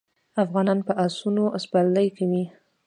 افغانان 0.43 0.79
په 0.87 0.93
اسونو 1.05 1.43
سپرلي 1.63 2.07
کوي. 2.17 2.43